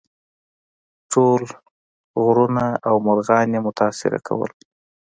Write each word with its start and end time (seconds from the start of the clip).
ټول 1.11 1.41
غرونه 2.23 2.65
او 2.87 2.95
مرغان 3.07 3.47
یې 3.55 3.59
متاثر 3.65 4.13
کول. 4.27 4.51